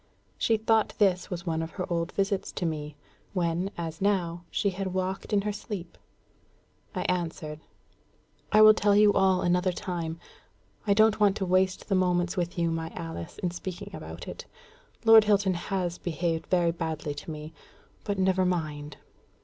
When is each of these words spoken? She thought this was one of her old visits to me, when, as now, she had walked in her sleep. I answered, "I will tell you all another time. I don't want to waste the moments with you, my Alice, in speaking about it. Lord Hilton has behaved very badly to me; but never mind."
She 0.39 0.57
thought 0.57 0.95
this 0.97 1.29
was 1.29 1.45
one 1.45 1.61
of 1.61 1.69
her 1.73 1.85
old 1.93 2.11
visits 2.13 2.51
to 2.53 2.65
me, 2.65 2.95
when, 3.33 3.69
as 3.77 4.01
now, 4.01 4.45
she 4.49 4.71
had 4.71 4.95
walked 4.95 5.31
in 5.31 5.41
her 5.41 5.53
sleep. 5.53 5.95
I 6.95 7.03
answered, 7.03 7.59
"I 8.51 8.63
will 8.63 8.73
tell 8.73 8.95
you 8.95 9.13
all 9.13 9.41
another 9.43 9.71
time. 9.71 10.17
I 10.87 10.95
don't 10.95 11.19
want 11.19 11.37
to 11.37 11.45
waste 11.45 11.87
the 11.87 11.93
moments 11.93 12.35
with 12.35 12.57
you, 12.57 12.71
my 12.71 12.89
Alice, 12.95 13.37
in 13.43 13.51
speaking 13.51 13.91
about 13.95 14.27
it. 14.27 14.47
Lord 15.05 15.25
Hilton 15.25 15.53
has 15.53 15.99
behaved 15.99 16.47
very 16.47 16.71
badly 16.71 17.13
to 17.13 17.29
me; 17.29 17.53
but 18.03 18.17
never 18.17 18.43
mind." 18.43 18.97